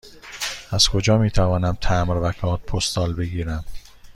از 0.71 0.89
کجا 0.89 1.17
می 1.17 1.31
توانم 1.31 1.77
تمبر 1.81 2.17
و 2.17 2.31
کارت 2.31 2.61
پستال 2.61 3.13
بگیرم؟ 3.13 3.65